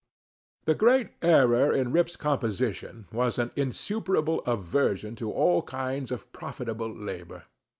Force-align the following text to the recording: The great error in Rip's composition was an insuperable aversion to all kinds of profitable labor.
The 0.65 0.73
great 0.73 1.11
error 1.21 1.71
in 1.71 1.91
Rip's 1.91 2.15
composition 2.15 3.05
was 3.11 3.37
an 3.37 3.51
insuperable 3.55 4.41
aversion 4.47 5.15
to 5.17 5.31
all 5.31 5.61
kinds 5.61 6.09
of 6.11 6.33
profitable 6.33 6.91
labor. 6.91 7.43